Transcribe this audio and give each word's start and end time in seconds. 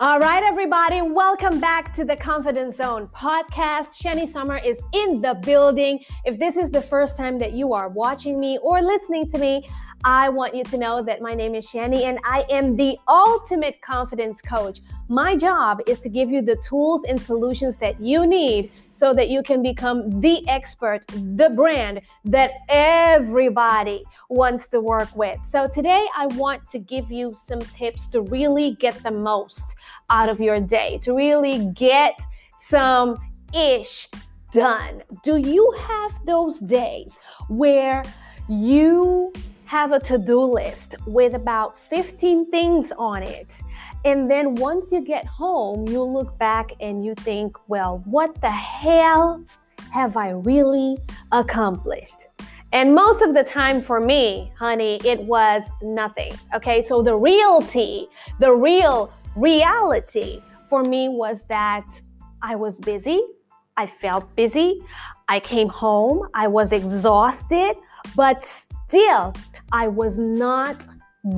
All 0.00 0.18
right, 0.18 0.42
everybody, 0.42 1.02
welcome 1.02 1.60
back 1.60 1.94
to 1.94 2.04
the 2.04 2.16
Confidence 2.16 2.78
Zone 2.78 3.06
podcast. 3.14 3.94
Shanny 3.94 4.26
Sommer 4.26 4.56
is 4.56 4.82
in 4.92 5.20
the 5.20 5.34
building. 5.34 6.00
If 6.24 6.36
this 6.36 6.56
is 6.56 6.72
the 6.72 6.82
first 6.82 7.16
time 7.16 7.38
that 7.38 7.52
you 7.52 7.72
are 7.74 7.88
watching 7.90 8.40
me 8.40 8.58
or 8.58 8.82
listening 8.82 9.30
to 9.30 9.38
me, 9.38 9.70
I 10.04 10.30
want 10.30 10.52
you 10.52 10.64
to 10.64 10.78
know 10.78 11.00
that 11.04 11.22
my 11.22 11.32
name 11.32 11.54
is 11.54 11.68
Shanny 11.68 12.06
and 12.06 12.18
I 12.24 12.44
am 12.50 12.74
the 12.74 12.98
ultimate 13.06 13.80
confidence 13.82 14.42
coach. 14.42 14.80
My 15.14 15.36
job 15.36 15.80
is 15.86 16.00
to 16.00 16.08
give 16.08 16.32
you 16.32 16.42
the 16.42 16.56
tools 16.56 17.04
and 17.04 17.22
solutions 17.22 17.76
that 17.76 18.00
you 18.00 18.26
need 18.26 18.72
so 18.90 19.14
that 19.14 19.28
you 19.28 19.44
can 19.44 19.62
become 19.62 20.20
the 20.20 20.42
expert, 20.48 21.06
the 21.06 21.50
brand 21.50 22.00
that 22.24 22.50
everybody 22.68 24.02
wants 24.28 24.66
to 24.70 24.80
work 24.80 25.14
with. 25.14 25.38
So 25.48 25.68
today 25.68 26.04
I 26.16 26.26
want 26.26 26.66
to 26.70 26.80
give 26.80 27.12
you 27.12 27.32
some 27.36 27.60
tips 27.60 28.08
to 28.08 28.22
really 28.22 28.72
get 28.80 29.00
the 29.04 29.12
most 29.12 29.76
out 30.10 30.28
of 30.28 30.40
your 30.40 30.58
day, 30.58 30.98
to 31.02 31.14
really 31.14 31.66
get 31.74 32.18
some 32.56 33.16
ish 33.54 34.08
done. 34.50 35.04
Do 35.22 35.36
you 35.36 35.70
have 35.78 36.26
those 36.26 36.58
days 36.58 37.20
where 37.46 38.02
you 38.48 39.32
have 39.74 39.90
a 39.90 39.98
to 39.98 40.18
do 40.18 40.40
list 40.40 40.94
with 41.04 41.34
about 41.34 41.76
15 41.76 42.48
things 42.52 42.92
on 42.96 43.24
it. 43.24 43.60
And 44.04 44.30
then 44.30 44.54
once 44.54 44.92
you 44.92 45.00
get 45.00 45.26
home, 45.26 45.88
you 45.88 46.00
look 46.00 46.38
back 46.38 46.70
and 46.78 47.04
you 47.04 47.16
think, 47.16 47.56
well, 47.66 48.00
what 48.04 48.40
the 48.40 48.52
hell 48.52 49.44
have 49.92 50.16
I 50.16 50.30
really 50.30 50.98
accomplished? 51.32 52.28
And 52.70 52.94
most 52.94 53.20
of 53.20 53.34
the 53.34 53.42
time 53.42 53.82
for 53.82 53.98
me, 53.98 54.52
honey, 54.56 55.00
it 55.04 55.20
was 55.24 55.68
nothing. 55.82 56.32
Okay, 56.54 56.80
so 56.80 57.02
the 57.02 57.16
reality, 57.16 58.06
the 58.38 58.52
real 58.52 59.12
reality 59.34 60.40
for 60.68 60.84
me 60.84 61.08
was 61.08 61.42
that 61.48 62.00
I 62.42 62.54
was 62.54 62.78
busy. 62.78 63.20
I 63.76 63.88
felt 63.88 64.36
busy. 64.36 64.80
I 65.28 65.40
came 65.40 65.68
home. 65.68 66.28
I 66.32 66.46
was 66.46 66.70
exhausted, 66.70 67.74
but 68.16 68.46
still, 68.88 69.34
I 69.72 69.88
was 69.88 70.18
not 70.18 70.86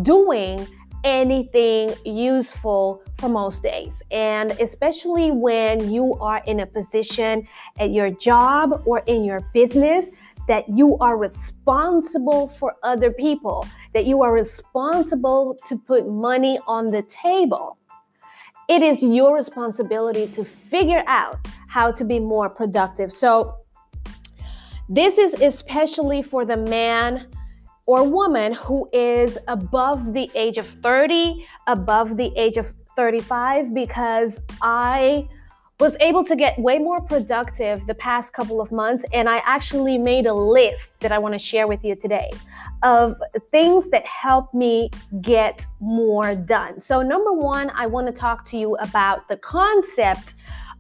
doing 0.03 0.67
anything 1.05 1.95
useful 2.05 3.03
for 3.19 3.29
most 3.29 3.63
days. 3.63 4.03
And 4.11 4.51
especially 4.53 5.31
when 5.31 5.93
you 5.93 6.15
are 6.15 6.43
in 6.47 6.61
a 6.61 6.67
position 6.67 7.47
at 7.79 7.93
your 7.93 8.11
job 8.11 8.83
or 8.85 8.99
in 9.07 9.25
your 9.25 9.41
business 9.55 10.09
that 10.49 10.69
you 10.69 10.97
are 10.99 11.17
responsible 11.17 12.49
for 12.49 12.75
other 12.83 13.11
people, 13.11 13.67
that 13.95 14.05
you 14.05 14.23
are 14.23 14.33
responsible 14.33 15.57
to 15.67 15.77
put 15.77 16.09
money 16.09 16.59
on 16.67 16.87
the 16.87 17.03
table. 17.03 17.79
It 18.69 18.83
is 18.83 19.03
your 19.03 19.35
responsibility 19.35 20.27
to 20.29 20.45
figure 20.45 21.05
out 21.07 21.39
how 21.69 21.93
to 21.93 22.05
be 22.05 22.19
more 22.19 22.49
productive. 22.51 23.13
So, 23.13 23.57
this 24.89 25.19
is 25.19 25.35
especially 25.35 26.23
for 26.23 26.45
the 26.45 26.57
man 26.57 27.27
or 27.87 28.09
woman 28.09 28.53
who 28.53 28.89
is 28.93 29.39
above 29.49 30.13
the 30.13 30.31
age 30.35 30.59
of 30.59 30.67
30, 30.67 31.47
above 31.67 32.17
the 32.17 32.33
age 32.37 32.57
of 32.57 32.73
35, 32.97 33.75
because 33.75 34.41
I 34.63 35.29
was 35.79 35.97
able 36.01 36.25
to 36.25 36.35
get 36.35 36.59
way 36.59 36.79
more 36.79 37.03
productive 37.03 37.87
the 37.87 37.95
past 37.95 38.33
couple 38.33 38.61
of 38.61 38.73
months. 38.73 39.05
And 39.13 39.29
I 39.29 39.39
actually 39.45 39.99
made 39.99 40.27
a 40.27 40.33
list 40.33 40.99
that 41.01 41.13
I 41.13 41.19
want 41.19 41.35
to 41.35 41.39
share 41.39 41.67
with 41.67 41.85
you 41.85 41.95
today 41.95 42.31
of 42.83 43.21
things 43.51 43.91
that 43.91 44.07
help 44.07 44.55
me 44.55 44.91
get 45.21 45.67
more 45.81 46.35
done. 46.35 46.81
So, 46.81 47.03
number 47.03 47.33
one, 47.33 47.71
I 47.75 47.87
want 47.87 48.07
to 48.07 48.13
talk 48.13 48.45
to 48.47 48.57
you 48.57 48.77
about 48.77 49.29
the 49.29 49.37
concept 49.37 50.35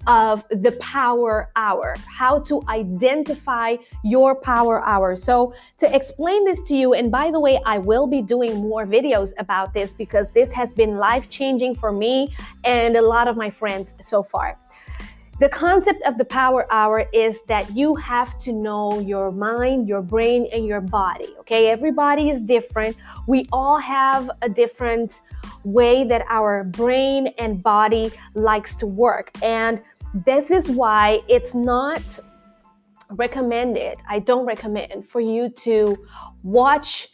of 0.06 0.44
the 0.50 0.72
power 0.80 1.50
hour, 1.56 1.96
how 2.06 2.38
to 2.40 2.62
identify 2.68 3.76
your 4.04 4.34
power 4.34 4.84
hour. 4.84 5.16
So, 5.16 5.54
to 5.78 5.94
explain 5.94 6.44
this 6.44 6.62
to 6.62 6.76
you, 6.76 6.94
and 6.94 7.10
by 7.10 7.30
the 7.30 7.40
way, 7.40 7.60
I 7.66 7.78
will 7.78 8.06
be 8.06 8.22
doing 8.22 8.56
more 8.56 8.86
videos 8.86 9.32
about 9.38 9.74
this 9.74 9.92
because 9.92 10.28
this 10.30 10.50
has 10.52 10.72
been 10.72 10.96
life 10.96 11.28
changing 11.28 11.74
for 11.74 11.92
me 11.92 12.34
and 12.64 12.96
a 12.96 13.02
lot 13.02 13.28
of 13.28 13.36
my 13.36 13.50
friends 13.50 13.94
so 14.00 14.22
far. 14.22 14.58
The 15.38 15.50
concept 15.50 16.00
of 16.06 16.16
the 16.16 16.24
power 16.24 16.66
hour 16.72 17.04
is 17.12 17.42
that 17.46 17.76
you 17.76 17.94
have 17.96 18.38
to 18.38 18.52
know 18.54 19.00
your 19.00 19.30
mind, 19.30 19.86
your 19.86 20.00
brain, 20.00 20.48
and 20.50 20.64
your 20.66 20.80
body. 20.80 21.28
Okay, 21.40 21.68
everybody 21.68 22.30
is 22.30 22.40
different. 22.40 22.96
We 23.26 23.46
all 23.52 23.76
have 23.76 24.30
a 24.40 24.48
different 24.48 25.20
way 25.62 26.04
that 26.04 26.24
our 26.30 26.64
brain 26.64 27.34
and 27.36 27.62
body 27.62 28.12
likes 28.32 28.74
to 28.76 28.86
work. 28.86 29.30
And 29.42 29.82
this 30.24 30.50
is 30.50 30.70
why 30.70 31.20
it's 31.28 31.54
not 31.54 32.20
recommended. 33.10 33.98
I 34.08 34.20
don't 34.20 34.46
recommend 34.46 35.06
for 35.06 35.20
you 35.20 35.50
to 35.50 35.96
watch 36.42 37.08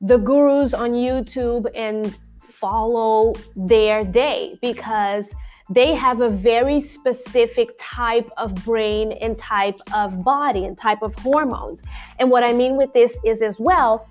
the 0.00 0.18
gurus 0.18 0.74
on 0.74 0.90
YouTube 0.90 1.70
and 1.74 2.18
follow 2.42 3.34
their 3.54 4.04
day 4.04 4.58
because 4.60 5.34
they 5.70 5.94
have 5.94 6.20
a 6.20 6.28
very 6.28 6.80
specific 6.80 7.70
type 7.78 8.28
of 8.36 8.54
brain 8.64 9.12
and 9.12 9.38
type 9.38 9.80
of 9.94 10.24
body 10.24 10.64
and 10.64 10.76
type 10.76 11.02
of 11.02 11.14
hormones. 11.14 11.82
And 12.18 12.28
what 12.28 12.42
I 12.42 12.52
mean 12.52 12.76
with 12.76 12.92
this 12.92 13.16
is 13.24 13.40
as 13.40 13.60
well 13.60 14.08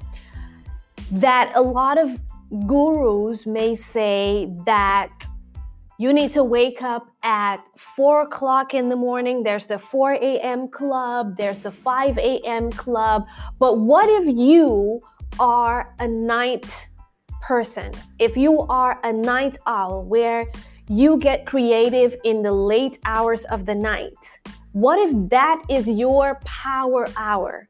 that 1.12 1.52
a 1.56 1.62
lot 1.62 1.98
of 1.98 2.18
gurus 2.66 3.46
may 3.46 3.76
say 3.76 4.50
that 4.66 5.12
you 6.02 6.12
need 6.14 6.32
to 6.32 6.44
wake 6.44 6.82
up 6.82 7.12
at 7.22 7.58
4 7.78 8.24
o'clock 8.24 8.74
in 8.74 8.90
the 8.90 8.96
morning. 8.96 9.44
There's 9.44 9.68
the 9.68 9.78
4 9.78 10.14
a.m. 10.14 10.68
club, 10.68 11.38
there's 11.38 11.60
the 11.60 11.70
5 11.70 12.18
a.m. 12.18 12.72
club. 12.72 13.28
But 13.60 13.78
what 13.78 14.10
if 14.10 14.36
you 14.36 15.00
are 15.40 15.94
a 16.00 16.08
night 16.08 16.88
person? 17.40 17.92
If 18.18 18.36
you 18.36 18.62
are 18.62 19.00
a 19.04 19.14
night 19.14 19.60
owl 19.68 20.04
where 20.06 20.48
you 20.90 21.20
get 21.20 21.46
creative 21.46 22.16
in 22.24 22.42
the 22.42 22.52
late 22.52 22.98
hours 23.06 23.46
of 23.46 23.68
the 23.68 23.76
night, 23.76 24.40
what 24.72 24.98
if 24.98 25.12
that 25.30 25.62
is 25.70 25.88
your 25.88 26.40
power 26.46 27.06
hour? 27.16 27.70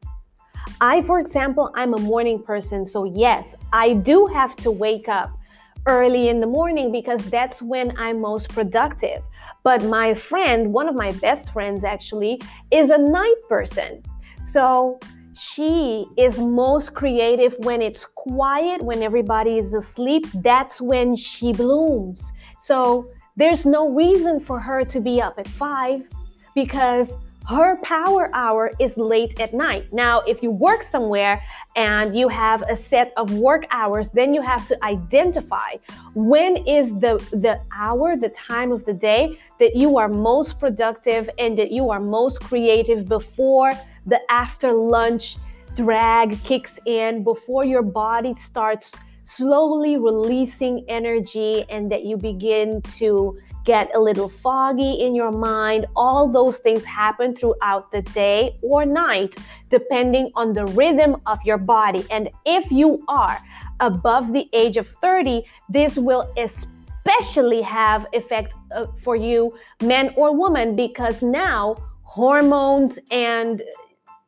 I, 0.79 1.01
for 1.01 1.19
example, 1.19 1.69
I'm 1.75 1.93
a 1.95 1.99
morning 1.99 2.41
person, 2.41 2.85
so 2.85 3.03
yes, 3.03 3.55
I 3.73 3.93
do 3.93 4.25
have 4.27 4.55
to 4.57 4.71
wake 4.71 5.09
up 5.09 5.37
early 5.85 6.29
in 6.29 6.39
the 6.39 6.47
morning 6.47 6.91
because 6.91 7.27
that's 7.29 7.61
when 7.61 7.95
I'm 7.97 8.21
most 8.21 8.49
productive. 8.49 9.21
But 9.63 9.83
my 9.83 10.13
friend, 10.13 10.73
one 10.73 10.87
of 10.87 10.95
my 10.95 11.11
best 11.13 11.51
friends 11.53 11.83
actually, 11.83 12.41
is 12.71 12.89
a 12.89 12.97
night 12.97 13.41
person. 13.49 14.03
So 14.41 14.99
she 15.33 16.05
is 16.17 16.39
most 16.39 16.93
creative 16.93 17.55
when 17.59 17.81
it's 17.81 18.05
quiet, 18.05 18.81
when 18.81 19.01
everybody 19.01 19.57
is 19.57 19.73
asleep. 19.73 20.27
That's 20.35 20.81
when 20.81 21.15
she 21.15 21.53
blooms. 21.53 22.31
So 22.59 23.09
there's 23.35 23.65
no 23.65 23.89
reason 23.89 24.39
for 24.39 24.59
her 24.59 24.83
to 24.85 24.99
be 24.99 25.21
up 25.21 25.39
at 25.39 25.47
five 25.47 26.07
because 26.53 27.15
her 27.47 27.77
power 27.81 28.29
hour 28.33 28.71
is 28.79 28.97
late 28.97 29.39
at 29.39 29.53
night. 29.53 29.91
Now, 29.91 30.21
if 30.21 30.43
you 30.43 30.51
work 30.51 30.83
somewhere 30.83 31.41
and 31.75 32.15
you 32.15 32.27
have 32.27 32.61
a 32.63 32.75
set 32.75 33.11
of 33.17 33.33
work 33.33 33.65
hours, 33.71 34.09
then 34.11 34.33
you 34.33 34.41
have 34.41 34.67
to 34.67 34.83
identify 34.83 35.75
when 36.13 36.57
is 36.67 36.93
the 36.99 37.17
the 37.31 37.59
hour, 37.75 38.15
the 38.15 38.29
time 38.29 38.71
of 38.71 38.85
the 38.85 38.93
day 38.93 39.37
that 39.59 39.75
you 39.75 39.97
are 39.97 40.07
most 40.07 40.59
productive 40.59 41.29
and 41.39 41.57
that 41.57 41.71
you 41.71 41.89
are 41.89 41.99
most 41.99 42.41
creative 42.41 43.07
before 43.07 43.73
the 44.05 44.19
after 44.29 44.71
lunch 44.71 45.37
drag 45.75 46.41
kicks 46.43 46.79
in, 46.85 47.23
before 47.23 47.65
your 47.65 47.81
body 47.83 48.35
starts 48.35 48.93
slowly 49.23 49.97
releasing 49.97 50.83
energy 50.89 51.63
and 51.69 51.91
that 51.91 52.03
you 52.03 52.17
begin 52.17 52.81
to 52.81 53.37
get 53.65 53.93
a 53.95 53.99
little 53.99 54.29
foggy 54.29 55.01
in 55.01 55.15
your 55.15 55.31
mind. 55.31 55.85
All 55.95 56.27
those 56.27 56.57
things 56.59 56.83
happen 56.85 57.35
throughout 57.35 57.91
the 57.91 58.01
day 58.01 58.57
or 58.61 58.85
night, 58.85 59.35
depending 59.69 60.31
on 60.35 60.53
the 60.53 60.65
rhythm 60.67 61.17
of 61.25 61.39
your 61.45 61.57
body. 61.57 62.05
And 62.09 62.29
if 62.45 62.71
you 62.71 63.03
are 63.07 63.39
above 63.79 64.33
the 64.33 64.47
age 64.53 64.77
of 64.77 64.87
30, 64.87 65.43
this 65.69 65.97
will 65.97 66.31
especially 66.37 67.61
have 67.61 68.07
effect 68.13 68.55
uh, 68.71 68.87
for 68.97 69.15
you, 69.15 69.53
men 69.81 70.13
or 70.15 70.35
women, 70.35 70.75
because 70.75 71.21
now 71.21 71.75
hormones 72.03 72.99
and 73.11 73.61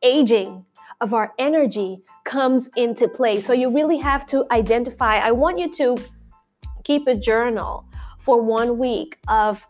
aging 0.02 0.64
of 1.00 1.12
our 1.12 1.32
energy 1.38 1.98
comes 2.24 2.70
into 2.76 3.08
play. 3.08 3.40
So 3.40 3.52
you 3.52 3.70
really 3.70 3.98
have 3.98 4.26
to 4.28 4.46
identify. 4.50 5.18
I 5.18 5.32
want 5.32 5.58
you 5.58 5.70
to 5.74 5.96
keep 6.84 7.06
a 7.06 7.14
journal 7.14 7.86
for 8.24 8.40
one 8.40 8.78
week 8.78 9.18
of 9.28 9.66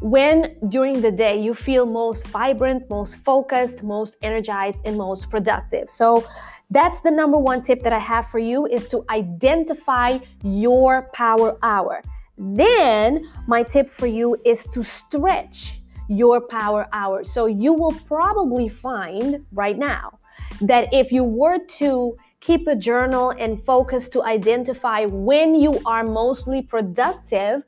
when 0.00 0.56
during 0.68 1.02
the 1.02 1.12
day 1.12 1.40
you 1.40 1.52
feel 1.52 1.84
most 1.84 2.26
vibrant, 2.28 2.88
most 2.88 3.16
focused, 3.16 3.82
most 3.82 4.16
energized, 4.22 4.80
and 4.86 4.96
most 4.96 5.28
productive. 5.28 5.90
So 5.90 6.24
that's 6.70 7.00
the 7.02 7.10
number 7.10 7.36
one 7.36 7.62
tip 7.62 7.82
that 7.82 7.92
I 7.92 7.98
have 7.98 8.26
for 8.28 8.38
you 8.38 8.66
is 8.66 8.86
to 8.88 9.04
identify 9.10 10.18
your 10.42 11.08
power 11.12 11.58
hour. 11.62 12.02
Then, 12.38 13.28
my 13.46 13.62
tip 13.62 13.86
for 13.86 14.06
you 14.06 14.36
is 14.46 14.64
to 14.72 14.82
stretch 14.82 15.80
your 16.08 16.40
power 16.40 16.88
hour. 16.94 17.22
So, 17.22 17.44
you 17.46 17.74
will 17.74 17.92
probably 18.06 18.68
find 18.68 19.44
right 19.52 19.76
now 19.76 20.18
that 20.62 20.88
if 20.92 21.12
you 21.12 21.22
were 21.22 21.58
to 21.58 22.16
keep 22.40 22.66
a 22.66 22.74
journal 22.74 23.30
and 23.38 23.62
focus 23.62 24.08
to 24.08 24.22
identify 24.24 25.04
when 25.04 25.54
you 25.54 25.80
are 25.84 26.02
mostly 26.02 26.62
productive, 26.62 27.62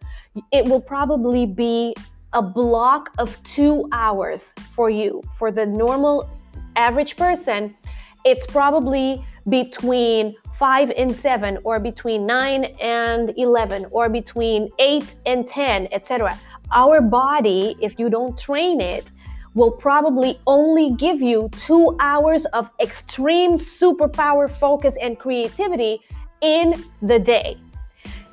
it 0.51 0.65
will 0.65 0.81
probably 0.81 1.47
be 1.47 1.95
a 2.33 2.43
block 2.43 3.11
of 3.19 3.43
two 3.43 3.87
hours 3.93 4.55
for 4.71 4.89
you. 4.89 5.23
For 5.37 5.53
the 5.53 5.67
normal 5.67 6.29
average 6.77 7.17
person, 7.17 7.77
it's 8.25 8.47
probably 8.47 9.23
between 9.49 10.35
5 10.55 10.93
and 10.97 11.15
7 11.15 11.59
or 11.65 11.79
between 11.81 12.25
9 12.25 12.65
and 12.81 13.35
11 13.37 13.87
or 13.91 14.09
between 14.09 14.69
8 14.79 15.15
and 15.27 15.49
10 15.49 15.89
etc 15.91 16.39
our 16.71 17.01
body 17.01 17.75
if 17.81 17.99
you 17.99 18.09
don't 18.09 18.39
train 18.39 18.81
it 18.81 19.11
will 19.55 19.71
probably 19.71 20.39
only 20.47 20.93
give 20.95 21.21
you 21.21 21.49
2 21.57 21.97
hours 22.01 22.45
of 22.47 22.71
extreme 22.81 23.57
superpower 23.57 24.51
focus 24.51 24.97
and 25.01 25.19
creativity 25.19 26.01
in 26.41 26.75
the 27.03 27.19
day 27.19 27.57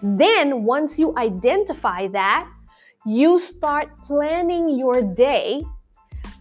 then 0.01 0.63
once 0.63 0.97
you 0.97 1.13
identify 1.17 2.07
that 2.07 2.47
you 3.05 3.39
start 3.39 3.89
planning 4.05 4.77
your 4.77 5.01
day 5.01 5.61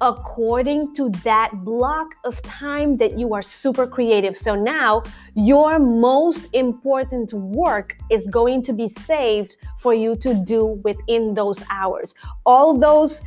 according 0.00 0.94
to 0.94 1.10
that 1.24 1.50
block 1.64 2.14
of 2.24 2.40
time 2.42 2.94
that 2.94 3.18
you 3.18 3.34
are 3.34 3.42
super 3.42 3.86
creative. 3.86 4.36
So 4.36 4.54
now 4.54 5.02
your 5.34 5.78
most 5.78 6.48
important 6.52 7.32
work 7.32 7.96
is 8.10 8.26
going 8.26 8.62
to 8.64 8.72
be 8.72 8.86
saved 8.86 9.56
for 9.78 9.94
you 9.94 10.14
to 10.16 10.34
do 10.34 10.80
within 10.84 11.34
those 11.34 11.64
hours. 11.70 12.14
All 12.46 12.78
those 12.78 13.22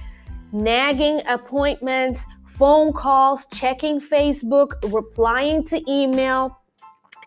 nagging 0.51 1.21
appointments, 1.27 2.25
phone 2.45 2.94
calls, 2.94 3.45
checking 3.53 4.00
Facebook, 4.00 4.74
replying 4.94 5.63
to 5.65 5.81
email, 5.92 6.59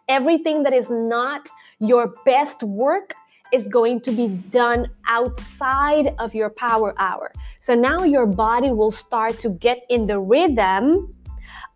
everything 0.08 0.62
that 0.62 0.72
is 0.72 0.90
not 0.90 1.48
your 1.78 2.14
best 2.24 2.62
work 2.62 3.14
is 3.52 3.68
going 3.68 4.00
to 4.00 4.10
be 4.10 4.28
done 4.50 4.88
outside 5.08 6.14
of 6.18 6.34
your 6.34 6.50
power 6.50 6.94
hour. 6.98 7.32
So 7.60 7.74
now 7.74 8.02
your 8.04 8.26
body 8.26 8.70
will 8.70 8.90
start 8.90 9.38
to 9.40 9.50
get 9.50 9.78
in 9.88 10.06
the 10.06 10.18
rhythm 10.18 11.14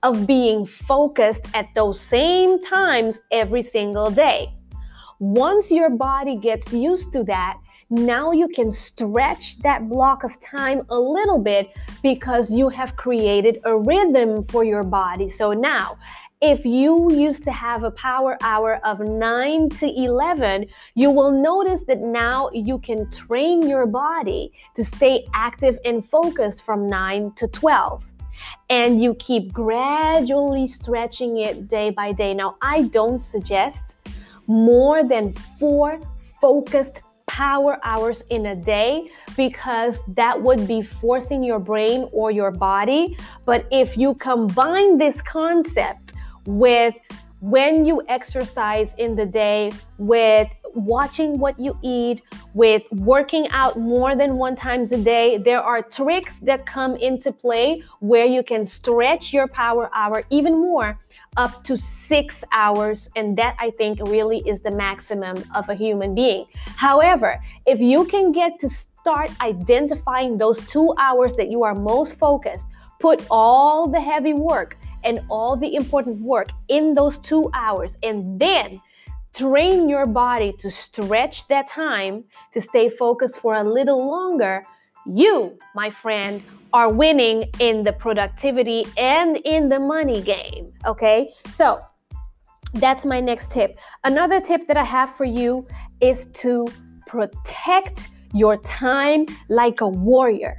of 0.02 0.26
being 0.26 0.66
focused 0.66 1.46
at 1.54 1.66
those 1.74 2.00
same 2.00 2.60
times 2.60 3.20
every 3.30 3.62
single 3.62 4.10
day. 4.10 4.52
Once 5.20 5.70
your 5.70 5.90
body 5.90 6.36
gets 6.36 6.72
used 6.72 7.12
to 7.12 7.24
that, 7.24 7.58
now 7.90 8.32
you 8.32 8.48
can 8.48 8.70
stretch 8.70 9.58
that 9.60 9.88
block 9.88 10.22
of 10.22 10.38
time 10.40 10.82
a 10.90 10.98
little 10.98 11.38
bit 11.38 11.76
because 12.02 12.52
you 12.52 12.68
have 12.68 12.96
created 12.96 13.60
a 13.64 13.78
rhythm 13.78 14.42
for 14.44 14.62
your 14.62 14.84
body. 14.84 15.26
So 15.26 15.52
now, 15.52 15.98
if 16.40 16.64
you 16.64 17.10
used 17.12 17.42
to 17.44 17.50
have 17.50 17.82
a 17.82 17.90
power 17.90 18.36
hour 18.42 18.78
of 18.84 19.00
9 19.00 19.70
to 19.70 19.86
11, 19.88 20.66
you 20.94 21.10
will 21.10 21.32
notice 21.32 21.82
that 21.84 22.00
now 22.00 22.50
you 22.52 22.78
can 22.78 23.10
train 23.10 23.66
your 23.66 23.86
body 23.86 24.52
to 24.76 24.84
stay 24.84 25.26
active 25.34 25.78
and 25.84 26.04
focused 26.04 26.64
from 26.64 26.86
9 26.86 27.32
to 27.36 27.48
12. 27.48 28.04
And 28.70 29.02
you 29.02 29.14
keep 29.14 29.52
gradually 29.52 30.66
stretching 30.66 31.38
it 31.38 31.68
day 31.68 31.90
by 31.90 32.12
day. 32.12 32.34
Now, 32.34 32.56
I 32.62 32.82
don't 32.82 33.20
suggest 33.20 33.96
more 34.46 35.02
than 35.02 35.32
four 35.32 35.98
focused 36.40 37.02
power 37.28 37.78
hours 37.84 38.22
in 38.30 38.46
a 38.46 38.56
day 38.56 39.08
because 39.36 40.02
that 40.08 40.42
would 40.42 40.66
be 40.66 40.82
forcing 40.82 41.44
your 41.44 41.60
brain 41.60 42.08
or 42.12 42.30
your 42.30 42.50
body. 42.50 43.16
But 43.44 43.66
if 43.70 43.96
you 43.96 44.14
combine 44.14 44.98
this 44.98 45.22
concept, 45.22 46.14
with 46.48 46.94
when 47.40 47.84
you 47.84 48.02
exercise 48.08 48.94
in 48.94 49.14
the 49.14 49.26
day, 49.26 49.70
with 49.98 50.48
watching 50.84 51.38
what 51.38 51.58
you 51.58 51.78
eat, 51.82 52.22
with 52.54 52.82
working 52.92 53.48
out 53.50 53.78
more 53.78 54.16
than 54.16 54.36
one 54.36 54.56
times 54.56 54.92
a 54.92 54.98
day. 54.98 55.38
There 55.38 55.62
are 55.62 55.82
tricks 55.82 56.38
that 56.40 56.66
come 56.66 56.96
into 56.96 57.32
play 57.32 57.82
where 58.00 58.26
you 58.26 58.42
can 58.42 58.66
stretch 58.66 59.32
your 59.32 59.46
power 59.48 59.90
hour 59.94 60.24
even 60.30 60.54
more 60.54 60.98
up 61.36 61.62
to 61.64 61.76
six 61.76 62.44
hours. 62.52 63.10
And 63.16 63.36
that 63.38 63.56
I 63.58 63.70
think 63.70 64.00
really 64.00 64.42
is 64.46 64.60
the 64.60 64.70
maximum 64.70 65.42
of 65.54 65.68
a 65.68 65.74
human 65.74 66.14
being. 66.14 66.46
However, 66.76 67.40
if 67.66 67.80
you 67.80 68.04
can 68.06 68.32
get 68.32 68.58
to 68.60 68.68
start 68.68 69.30
identifying 69.40 70.36
those 70.36 70.58
two 70.66 70.92
hours 70.98 71.34
that 71.34 71.48
you 71.48 71.62
are 71.64 71.74
most 71.74 72.16
focused, 72.16 72.66
put 72.98 73.24
all 73.30 73.88
the 73.88 74.00
heavy 74.00 74.32
work 74.32 74.76
and 75.04 75.20
all 75.30 75.56
the 75.56 75.74
important 75.74 76.20
work 76.20 76.48
in 76.68 76.92
those 76.92 77.18
two 77.18 77.48
hours 77.54 77.96
and 78.02 78.40
then 78.40 78.80
train 79.34 79.88
your 79.88 80.06
body 80.06 80.52
to 80.58 80.70
stretch 80.70 81.46
that 81.48 81.68
time 81.68 82.24
to 82.52 82.60
stay 82.60 82.88
focused 82.88 83.40
for 83.40 83.54
a 83.54 83.62
little 83.62 84.08
longer, 84.08 84.66
you, 85.06 85.58
my 85.74 85.90
friend, 85.90 86.42
are 86.72 86.92
winning 86.92 87.44
in 87.60 87.82
the 87.82 87.92
productivity 87.92 88.84
and 88.96 89.36
in 89.38 89.68
the 89.68 89.80
money 89.80 90.20
game. 90.22 90.72
Okay, 90.84 91.30
so 91.48 91.80
that's 92.74 93.06
my 93.06 93.20
next 93.20 93.50
tip. 93.50 93.78
Another 94.04 94.40
tip 94.40 94.66
that 94.68 94.76
I 94.76 94.84
have 94.84 95.14
for 95.14 95.24
you 95.24 95.66
is 96.00 96.26
to 96.34 96.66
protect 97.06 98.08
your 98.34 98.58
time 98.58 99.26
like 99.48 99.80
a 99.80 99.88
warrior. 99.88 100.54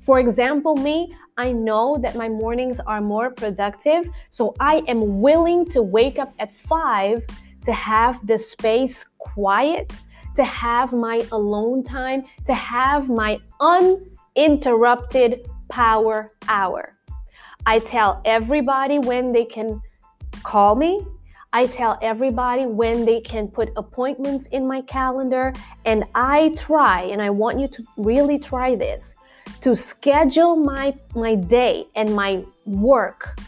For 0.00 0.20
example, 0.20 0.76
me, 0.76 1.12
I 1.36 1.52
know 1.52 1.98
that 2.00 2.14
my 2.14 2.28
mornings 2.28 2.78
are 2.80 3.00
more 3.00 3.30
productive, 3.30 4.08
so 4.30 4.54
I 4.60 4.82
am 4.86 5.20
willing 5.20 5.64
to 5.70 5.82
wake 5.82 6.18
up 6.18 6.32
at 6.38 6.52
5 6.52 7.26
to 7.66 7.72
have 7.72 8.24
the 8.24 8.38
space 8.38 9.04
quiet, 9.18 9.92
to 10.36 10.44
have 10.44 10.92
my 10.92 11.26
alone 11.32 11.82
time, 11.82 12.22
to 12.44 12.54
have 12.54 13.08
my 13.08 13.40
uninterrupted 13.60 15.50
power 15.68 16.30
hour. 16.48 16.96
I 17.66 17.80
tell 17.80 18.22
everybody 18.24 19.00
when 19.00 19.32
they 19.32 19.44
can 19.44 19.82
call 20.44 20.76
me. 20.76 21.04
I 21.52 21.66
tell 21.66 21.98
everybody 22.02 22.66
when 22.66 23.04
they 23.04 23.20
can 23.20 23.48
put 23.48 23.72
appointments 23.76 24.46
in 24.52 24.64
my 24.68 24.82
calendar. 24.82 25.52
And 25.84 26.04
I 26.14 26.50
try, 26.56 27.02
and 27.02 27.20
I 27.20 27.30
want 27.30 27.58
you 27.58 27.66
to 27.66 27.84
really 27.96 28.38
try 28.38 28.76
this 28.76 29.12
to 29.62 29.74
schedule 29.74 30.54
my, 30.54 30.94
my 31.16 31.34
day 31.34 31.88
and 31.96 32.14
my 32.14 32.44
work 32.64 33.40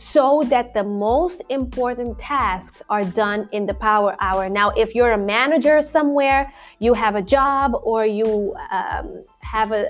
so 0.00 0.42
that 0.46 0.72
the 0.72 0.82
most 0.82 1.42
important 1.50 2.18
tasks 2.18 2.82
are 2.88 3.04
done 3.04 3.46
in 3.52 3.66
the 3.66 3.74
power 3.74 4.16
hour. 4.20 4.48
Now, 4.48 4.70
if 4.70 4.94
you're 4.94 5.12
a 5.12 5.18
manager 5.18 5.82
somewhere, 5.82 6.50
you 6.78 6.94
have 6.94 7.16
a 7.16 7.22
job, 7.22 7.72
or 7.82 8.06
you 8.06 8.56
um, 8.70 9.22
have 9.40 9.72
a, 9.72 9.84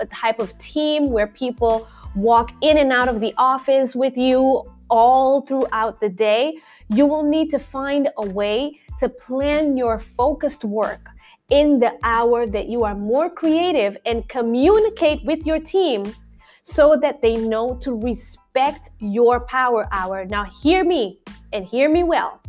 a 0.00 0.06
type 0.06 0.40
of 0.40 0.58
team 0.58 1.12
where 1.12 1.28
people 1.28 1.88
walk 2.16 2.50
in 2.62 2.78
and 2.78 2.92
out 2.92 3.08
of 3.08 3.20
the 3.20 3.32
office 3.38 3.94
with 3.94 4.16
you 4.16 4.64
all 4.90 5.42
throughout 5.42 6.00
the 6.00 6.08
day, 6.08 6.58
you 6.88 7.06
will 7.06 7.22
need 7.22 7.48
to 7.50 7.60
find 7.60 8.08
a 8.18 8.26
way 8.26 8.80
to 8.98 9.08
plan 9.08 9.76
your 9.76 10.00
focused 10.00 10.64
work 10.64 11.10
in 11.50 11.78
the 11.78 11.96
hour 12.02 12.44
that 12.46 12.68
you 12.68 12.82
are 12.82 12.96
more 12.96 13.30
creative 13.30 13.96
and 14.04 14.28
communicate 14.28 15.24
with 15.24 15.46
your 15.46 15.60
team 15.60 16.12
so 16.64 16.96
that 16.96 17.20
they 17.20 17.36
know 17.36 17.76
to 17.76 17.94
respect 17.94 18.90
your 18.98 19.40
power 19.40 19.86
hour. 19.92 20.24
Now, 20.24 20.44
hear 20.44 20.82
me 20.82 21.20
and 21.52 21.64
hear 21.64 21.90
me 21.90 22.02
well. 22.02 22.40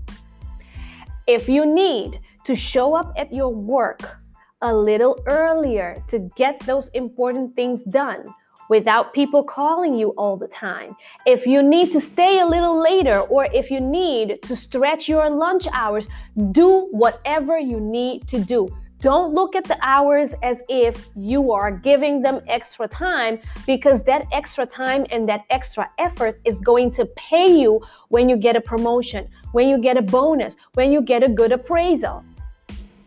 If 1.27 1.49
you 1.49 1.65
need 1.65 2.21
to 2.45 2.55
show 2.55 2.95
up 2.95 3.13
at 3.17 3.33
your 3.33 3.53
work 3.53 4.17
a 4.61 4.73
little 4.73 5.21
earlier 5.27 6.01
to 6.07 6.19
get 6.37 6.59
those 6.61 6.87
important 6.89 7.55
things 7.55 7.83
done, 7.83 8.33
without 8.69 9.13
people 9.13 9.43
calling 9.43 9.93
you 9.93 10.09
all 10.17 10.37
the 10.37 10.47
time. 10.47 10.95
If 11.25 11.45
you 11.45 11.61
need 11.61 11.91
to 11.91 12.01
stay 12.01 12.39
a 12.39 12.45
little 12.45 12.81
later 12.81 13.19
or 13.19 13.47
if 13.53 13.69
you 13.69 13.79
need 13.79 14.41
to 14.43 14.55
stretch 14.55 15.07
your 15.07 15.29
lunch 15.29 15.67
hours, 15.71 16.07
do 16.51 16.87
whatever 16.91 17.59
you 17.59 17.79
need 17.79 18.27
to 18.29 18.39
do. 18.39 18.67
Don't 19.05 19.35
look 19.35 19.55
at 19.55 19.65
the 19.65 19.77
hours 19.83 20.33
as 20.41 20.63
if 20.67 21.09
you 21.15 21.51
are 21.51 21.69
giving 21.69 22.23
them 22.23 22.41
extra 22.47 22.87
time 22.87 23.37
because 23.67 24.01
that 24.05 24.25
extra 24.31 24.65
time 24.65 25.05
and 25.11 25.29
that 25.29 25.43
extra 25.51 25.87
effort 25.99 26.41
is 26.43 26.57
going 26.57 26.89
to 26.93 27.05
pay 27.15 27.45
you 27.45 27.83
when 28.09 28.27
you 28.27 28.35
get 28.35 28.55
a 28.55 28.61
promotion, 28.61 29.27
when 29.51 29.69
you 29.69 29.77
get 29.77 29.95
a 29.95 30.01
bonus, 30.01 30.55
when 30.73 30.91
you 30.91 31.03
get 31.03 31.21
a 31.21 31.29
good 31.29 31.51
appraisal. 31.51 32.25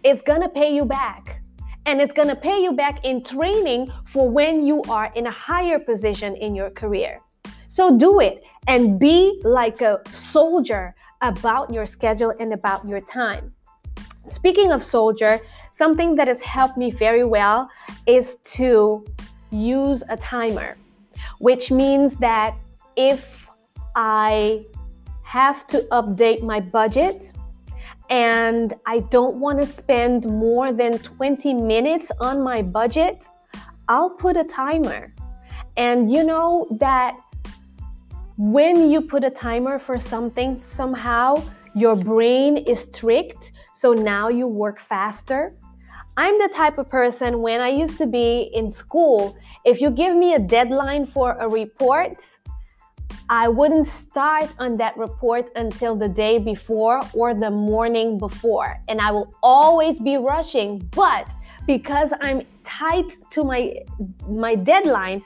It's 0.05 0.23
going 0.23 0.41
to 0.41 0.49
pay 0.49 0.73
you 0.73 0.85
back. 0.85 1.43
And 1.85 2.01
it's 2.01 2.13
going 2.13 2.29
to 2.29 2.37
pay 2.37 2.63
you 2.63 2.75
back 2.75 3.05
in 3.05 3.25
training 3.25 3.93
for 4.05 4.31
when 4.31 4.65
you 4.65 4.85
are 4.89 5.11
in 5.17 5.27
a 5.27 5.33
higher 5.33 5.81
position 5.81 6.37
in 6.37 6.55
your 6.55 6.71
career. 6.71 7.19
So 7.67 7.99
do 7.99 8.21
it 8.21 8.45
and 8.69 9.01
be 9.01 9.41
like 9.43 9.81
a 9.81 9.99
soldier 10.09 10.95
about 11.23 11.73
your 11.73 11.87
schedule 11.87 12.33
and 12.39 12.53
about 12.53 12.89
your 12.89 13.01
time. 13.01 13.53
Speaking 14.29 14.73
of 14.73 14.83
soldier, 14.83 15.41
something 15.71 16.15
that 16.17 16.29
has 16.29 16.41
helped 16.41 16.77
me 16.77 16.91
very 16.91 17.25
well 17.25 17.71
is 18.07 18.37
to 18.57 19.05
use 19.51 20.03
a 20.09 20.17
timer, 20.17 20.77
which 21.39 21.71
means 21.71 22.17
that 22.17 22.55
if 22.97 23.49
I 23.97 24.67
have 25.23 25.67
to 25.69 25.81
update 25.91 26.43
my 26.43 26.61
budget 26.61 27.33
and 28.11 28.75
I 28.87 29.01
don't 29.01 29.37
want 29.37 29.61
to 29.61 29.67
spend 29.67 30.27
more 30.27 30.73
than 30.73 30.99
20 30.99 31.55
minutes 31.55 32.11
on 32.21 32.43
my 32.43 32.63
budget, 32.63 33.25
I'll 33.89 34.11
put 34.11 34.37
a 34.37 34.45
timer. 34.45 35.15
And 35.77 36.11
you 36.11 36.25
know 36.25 36.67
that 36.79 37.17
when 38.37 38.91
you 38.91 39.01
put 39.01 39.25
a 39.25 39.31
timer 39.31 39.79
for 39.79 39.99
something, 39.99 40.57
somehow 40.57 41.43
your 41.75 41.97
brain 41.97 42.57
is 42.57 42.87
tricked. 42.91 43.53
So 43.79 43.93
now 43.93 44.29
you 44.29 44.49
work 44.49 44.81
faster. 44.81 45.55
I'm 46.17 46.37
the 46.41 46.49
type 46.49 46.79
of 46.79 46.91
person 46.91 47.41
when 47.43 47.61
I 47.61 47.69
used 47.69 47.97
to 47.99 48.09
be 48.09 48.51
in 48.53 48.73
school, 48.73 49.39
if 49.65 49.81
you 49.81 49.93
give 49.93 50.17
me 50.17 50.35
a 50.35 50.41
deadline 50.41 51.07
for 51.07 51.37
a 51.39 51.49
report, 51.49 52.17
I 53.31 53.47
wouldn't 53.47 53.87
start 53.87 54.53
on 54.59 54.79
that 54.79 54.97
report 54.97 55.51
until 55.55 55.95
the 55.95 56.09
day 56.09 56.41
before 56.41 57.03
or 57.15 57.35
the 57.35 57.53
morning 57.53 58.19
before. 58.19 58.81
And 58.89 59.01
I 59.01 59.13
will 59.13 59.33
always 59.45 60.01
be 60.01 60.17
rushing. 60.17 60.79
But 60.91 61.33
because 61.65 62.13
I'm 62.21 62.43
tight 62.65 63.17
to 63.31 63.45
my 63.45 63.75
my 64.29 64.57
deadline, 64.57 65.23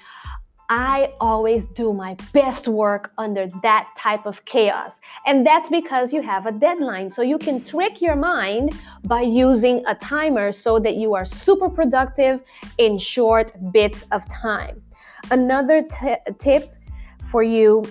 I 0.74 1.12
always 1.20 1.66
do 1.66 1.92
my 1.92 2.16
best 2.32 2.66
work 2.66 3.12
under 3.18 3.46
that 3.62 3.90
type 3.94 4.24
of 4.24 4.42
chaos. 4.46 5.02
And 5.26 5.46
that's 5.46 5.68
because 5.68 6.14
you 6.14 6.22
have 6.22 6.46
a 6.46 6.52
deadline. 6.52 7.12
So 7.12 7.20
you 7.20 7.36
can 7.36 7.62
trick 7.62 8.00
your 8.00 8.16
mind 8.16 8.72
by 9.04 9.20
using 9.20 9.82
a 9.86 9.94
timer 9.94 10.50
so 10.50 10.78
that 10.78 10.96
you 10.96 11.12
are 11.14 11.26
super 11.26 11.68
productive 11.68 12.40
in 12.78 12.96
short 12.96 13.52
bits 13.70 14.06
of 14.12 14.26
time. 14.30 14.82
Another 15.30 15.82
t- 15.82 16.16
tip 16.38 16.74
for 17.22 17.42
you 17.42 17.84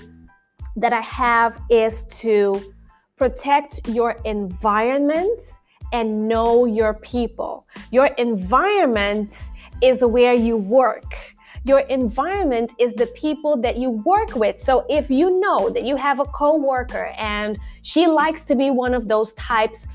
that 0.76 0.92
I 0.92 1.02
have 1.02 1.60
is 1.70 2.02
to 2.22 2.74
protect 3.16 3.88
your 3.90 4.14
environment 4.26 5.40
and 5.94 6.28
know 6.28 6.66
your 6.66 6.96
people. 6.96 7.68
Your 7.92 8.08
environment 8.18 9.52
is 9.84 10.04
where 10.04 10.34
you 10.34 10.58
work 10.58 11.16
your 11.64 11.80
environment 11.82 12.74
is 12.80 12.94
the 12.94 13.08
people 13.08 13.56
that 13.58 13.78
you 13.78 13.92
work 13.92 14.36
with. 14.36 14.60
So 14.60 14.86
if 14.90 15.10
you 15.10 15.40
know 15.40 15.70
that 15.70 15.84
you 15.84 15.96
have 15.96 16.20
a 16.20 16.26
coworker 16.26 17.14
and 17.18 17.58
she 17.84 18.08
likes 18.08 18.44
to 18.46 18.56
be 18.56 18.72
one 18.72 18.94
of 18.94 19.08
those 19.08 19.34
types 19.34 19.88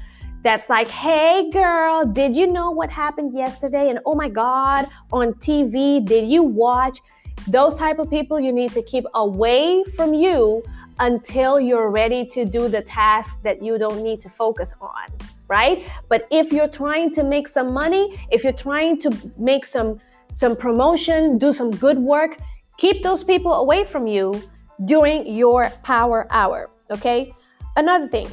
that's 0.42 0.68
like, 0.70 0.87
hey 0.87 1.50
girl, 1.50 2.04
did 2.04 2.37
you 2.37 2.46
know 2.46 2.70
what 2.70 2.88
happened 2.88 3.35
yesterday? 3.35 3.90
And 3.90 3.99
oh 4.06 4.14
my 4.14 4.28
God, 4.28 4.87
on 5.12 5.32
TV, 5.35 6.04
did 6.04 6.28
you 6.28 6.42
watch? 6.42 7.00
Those 7.49 7.76
type 7.76 7.99
of 7.99 8.08
people 8.08 8.38
you 8.38 8.52
need 8.52 8.73
to 8.73 8.82
keep 8.82 9.04
away 9.14 9.82
from 9.96 10.14
you 10.14 10.62
until 11.00 11.58
you're 11.61 11.90
ready 11.90 12.25
to 12.26 12.44
do 12.44 12.68
the 12.68 12.82
task 12.82 13.42
that 13.42 13.61
you 13.61 13.76
don't 13.76 14.02
need 14.02 14.20
to 14.20 14.28
focus 14.28 14.73
on, 14.80 15.06
right? 15.49 15.85
But 16.08 16.28
if 16.30 16.52
you're 16.52 16.68
trying 16.68 17.12
to 17.14 17.25
make 17.25 17.49
some 17.49 17.73
money, 17.73 18.16
if 18.30 18.44
you're 18.44 18.52
trying 18.52 18.99
to 19.00 19.11
make 19.37 19.64
some 19.64 20.00
some 20.33 20.56
promotion, 20.56 21.38
do 21.38 21.52
some 21.52 21.71
good 21.71 21.99
work. 21.99 22.38
Keep 22.78 23.02
those 23.02 23.25
people 23.25 23.52
away 23.54 23.85
from 23.85 24.06
you 24.06 24.42
during 24.85 25.26
your 25.35 25.71
power 25.83 26.26
hour. 26.30 26.71
Okay. 26.90 27.33
Another 27.76 28.09
thing, 28.09 28.28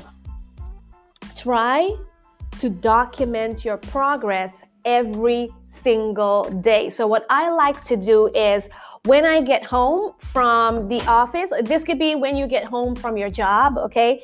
try 1.35 1.95
to 2.59 2.69
document 2.69 3.65
your 3.65 3.77
progress 3.77 4.63
every 4.85 5.49
single 5.67 6.49
day. 6.61 6.89
So, 6.89 7.07
what 7.07 7.25
I 7.29 7.49
like 7.49 7.83
to 7.85 7.97
do 7.97 8.27
is 8.27 8.69
when 9.05 9.25
I 9.25 9.41
get 9.41 9.63
home 9.63 10.13
from 10.19 10.87
the 10.87 11.01
office, 11.01 11.51
this 11.63 11.83
could 11.83 11.99
be 11.99 12.15
when 12.15 12.37
you 12.37 12.47
get 12.47 12.63
home 12.63 12.95
from 12.95 13.17
your 13.17 13.29
job, 13.29 13.77
okay? 13.77 14.23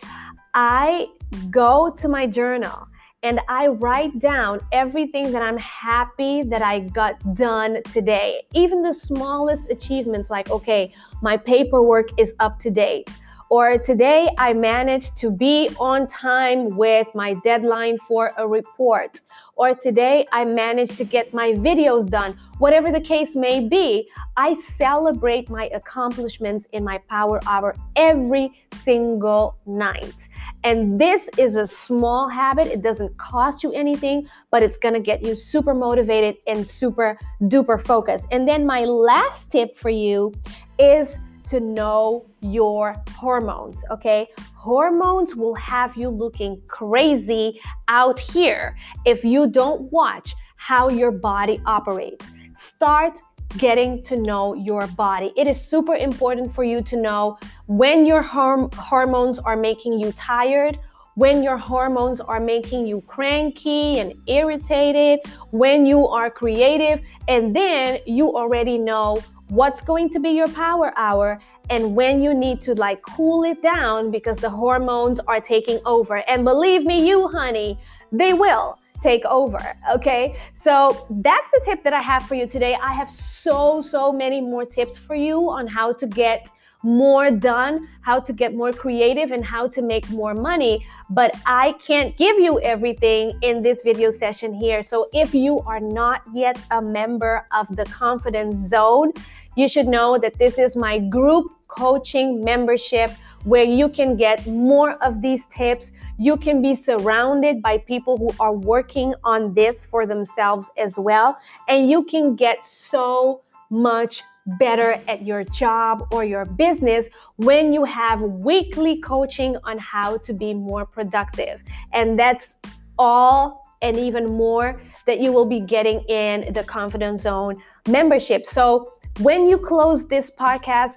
I 0.54 1.08
go 1.50 1.94
to 1.98 2.08
my 2.08 2.26
journal 2.28 2.88
and 3.22 3.42
I 3.50 3.68
write 3.68 4.18
down 4.20 4.62
everything 4.72 5.32
that 5.34 5.42
I'm 5.42 5.58
happy 5.58 6.44
that 6.44 6.62
I 6.62 6.80
got 6.80 7.36
done 7.36 7.82
today. 7.92 8.44
Even 8.54 8.82
the 8.82 8.94
smallest 8.94 9.70
achievements, 9.70 10.30
like, 10.30 10.50
okay, 10.50 10.94
my 11.22 11.36
paperwork 11.36 12.18
is 12.20 12.34
up 12.40 12.60
to 12.60 12.70
date 12.70 13.10
or 13.50 13.80
today 13.80 14.30
I 14.38 14.54
managed 14.54 15.18
to 15.18 15.32
be 15.32 15.70
on 15.80 16.08
time 16.08 16.76
with 16.78 17.08
my 17.16 17.34
deadline 17.44 17.98
for 17.98 18.32
a 18.38 18.48
report, 18.48 19.22
or 19.56 19.74
today 19.74 20.28
I 20.32 20.46
managed 20.46 20.98
to 20.98 21.04
get 21.04 21.34
my 21.34 21.54
videos 21.54 22.10
done. 22.10 22.38
Whatever 22.60 22.92
the 22.92 23.02
case 23.02 23.36
may 23.36 23.68
be, 23.68 24.10
I 24.38 24.54
celebrate 24.54 25.50
my 25.50 25.68
accomplishments 25.74 26.68
in 26.74 26.84
my 26.84 27.00
power 27.10 27.40
hour 27.48 27.76
every 27.96 28.52
single 28.74 29.58
night. 29.66 30.30
And 30.64 31.00
this 31.00 31.30
is 31.38 31.56
a 31.56 31.66
small 31.66 32.30
habit. 32.30 32.68
It 32.68 32.82
doesn't 32.82 33.18
cost 33.18 33.64
you 33.64 33.72
anything, 33.74 34.28
but 34.52 34.62
it's 34.62 34.78
gonna 34.78 35.00
get 35.00 35.24
you 35.26 35.36
super 35.36 35.74
motivated 35.74 36.36
and 36.48 36.68
super 36.68 37.18
duper 37.44 37.82
focused. 37.82 38.28
And 38.32 38.48
then 38.48 38.66
my 38.66 38.86
last 38.86 39.52
tip 39.52 39.76
for 39.76 39.90
you 39.90 40.34
is 40.78 41.18
to 41.50 41.60
know 41.60 42.26
your 42.42 42.96
hormones, 43.16 43.84
okay? 43.92 44.28
Hormones 44.56 45.36
will 45.36 45.56
have 45.56 45.96
you 45.96 46.10
looking 46.10 46.62
crazy 46.68 47.60
out 47.88 48.20
here 48.20 48.78
if 49.06 49.24
you 49.24 49.50
don't 49.50 49.92
watch 49.92 50.36
how 50.58 50.90
your 50.90 51.12
body 51.12 51.60
operates. 51.66 52.32
Start 52.54 53.22
getting 53.58 54.04
to 54.04 54.16
know 54.18 54.54
your 54.54 54.86
body. 54.88 55.34
It 55.36 55.48
is 55.48 55.60
super 55.60 55.96
important 55.96 56.54
for 56.54 56.64
you 56.64 56.84
to 56.84 56.98
know 56.98 57.38
when 57.68 58.06
your 58.06 58.24
horm- 58.24 58.72
hormones 58.76 59.40
are 59.40 59.56
making 59.56 60.00
you 60.00 60.12
tired, 60.12 60.78
when 61.16 61.42
your 61.42 61.58
hormones 61.58 62.22
are 62.22 62.40
making 62.40 62.86
you 62.86 63.02
cranky 63.08 64.00
and 64.00 64.14
irritated, 64.28 65.20
when 65.52 65.86
you 65.86 66.08
are 66.08 66.30
creative, 66.30 67.02
and 67.28 67.56
then 67.56 68.00
you 68.06 68.36
already 68.36 68.78
know 68.78 69.18
what's 69.50 69.82
going 69.82 70.10
to 70.12 70.20
be 70.20 70.30
your 70.30 70.48
power 70.50 70.94
hour 70.96 71.40
and 71.70 71.96
when 71.96 72.22
you 72.22 72.34
need 72.34 72.62
to 72.62 72.74
like 72.76 73.02
cool 73.02 73.44
it 73.44 73.62
down 73.62 74.12
because 74.12 74.38
the 74.38 74.50
hormones 74.50 75.20
are 75.22 75.42
taking 75.42 75.80
over. 75.86 76.18
And 76.30 76.46
believe 76.46 76.86
me, 76.86 77.08
you 77.08 77.28
honey, 77.28 77.78
they 78.12 78.34
will 78.34 78.80
take 79.02 79.26
over. 79.26 79.60
Okay. 79.92 80.36
So 80.54 81.06
that's 81.10 81.50
the 81.52 81.62
tip 81.66 81.84
that 81.84 81.94
I 81.94 82.02
have 82.02 82.24
for 82.24 82.36
you 82.36 82.48
today. 82.48 82.76
I 82.76 82.94
have 82.94 83.10
so, 83.10 83.82
so 83.82 84.12
many 84.12 84.42
more 84.42 84.66
tips 84.66 84.98
for 84.98 85.16
you 85.16 85.50
on 85.50 85.68
how 85.68 85.94
to 85.94 86.08
get 86.08 86.50
more 86.84 87.32
done, 87.32 87.88
how 88.02 88.20
to 88.20 88.34
get 88.34 88.54
more 88.54 88.72
creative, 88.72 89.32
and 89.32 89.44
how 89.44 89.68
to 89.68 89.82
make 89.82 90.10
more 90.10 90.34
money. 90.34 90.86
But 91.10 91.36
I 91.46 91.74
can't 91.74 92.16
give 92.18 92.40
you 92.40 92.60
everything 92.62 93.38
in 93.42 93.62
this 93.62 93.82
video 93.82 94.10
session 94.10 94.54
here. 94.54 94.82
So 94.82 95.10
if 95.14 95.34
you 95.34 95.60
are 95.62 95.80
not 95.80 96.22
yet 96.34 96.58
a 96.72 96.82
member 96.82 97.46
of 97.52 97.68
the 97.76 97.86
Confidence 97.86 98.60
Zone, 98.60 99.12
you 99.56 99.68
should 99.68 99.88
know 99.88 100.18
that 100.18 100.38
this 100.38 100.58
is 100.58 100.76
my 100.78 101.00
group 101.00 101.48
coaching 101.68 102.44
membership 102.44 103.12
where 103.44 103.64
you 103.64 103.90
can 103.90 104.16
get 104.16 104.46
more 104.48 104.94
of 105.04 105.22
these 105.22 105.46
tips. 105.48 105.92
You 106.18 106.38
can 106.38 106.62
be 106.62 106.74
surrounded 106.76 107.62
by 107.62 107.78
people 107.78 108.18
who 108.18 108.32
are 108.40 108.54
working 108.54 109.14
on 109.24 109.54
this 109.54 109.86
for 109.86 110.06
themselves 110.06 110.72
as 110.78 111.00
well. 111.00 111.38
And 111.68 111.90
you 111.90 112.04
can 112.04 112.36
get 112.36 112.66
so 112.66 113.42
much 113.70 114.24
better 114.58 115.00
at 115.08 115.26
your 115.26 115.44
job 115.44 116.08
or 116.12 116.24
your 116.24 116.46
business 116.46 117.08
when 117.36 117.72
you 117.72 117.84
have 117.84 118.22
weekly 118.22 119.00
coaching 119.02 119.56
on 119.64 119.78
how 119.78 120.18
to 120.18 120.34
be 120.34 120.54
more 120.54 120.86
productive. 120.86 121.62
And 121.94 122.18
that's 122.18 122.56
all 122.98 123.64
and 123.82 123.98
even 123.98 124.26
more 124.26 124.82
that 125.06 125.20
you 125.20 125.32
will 125.32 125.46
be 125.46 125.60
getting 125.60 126.02
in 126.02 126.52
the 126.54 126.64
Confidence 126.64 127.22
Zone 127.22 127.56
membership. 127.88 128.46
So 128.46 128.94
when 129.20 129.48
you 129.48 129.58
close 129.58 130.08
this 130.08 130.32
podcast, 130.32 130.96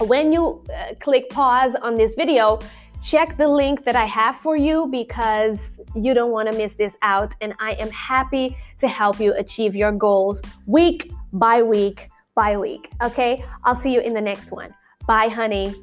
when 0.00 0.32
you 0.32 0.64
uh, 0.74 0.94
click 1.00 1.28
pause 1.30 1.74
on 1.76 1.96
this 1.96 2.14
video, 2.14 2.58
check 3.02 3.36
the 3.36 3.48
link 3.48 3.84
that 3.84 3.96
I 3.96 4.06
have 4.06 4.36
for 4.38 4.56
you 4.56 4.86
because 4.90 5.80
you 5.94 6.14
don't 6.14 6.30
want 6.30 6.50
to 6.50 6.56
miss 6.56 6.74
this 6.74 6.96
out. 7.02 7.34
And 7.40 7.54
I 7.58 7.72
am 7.72 7.90
happy 7.90 8.56
to 8.78 8.88
help 8.88 9.20
you 9.20 9.34
achieve 9.34 9.74
your 9.74 9.92
goals 9.92 10.40
week 10.66 11.10
by 11.32 11.62
week 11.62 12.08
by 12.34 12.56
week. 12.56 12.90
Okay, 13.02 13.44
I'll 13.64 13.74
see 13.74 13.92
you 13.92 14.00
in 14.00 14.14
the 14.14 14.20
next 14.20 14.52
one. 14.52 14.74
Bye, 15.06 15.28
honey. 15.28 15.74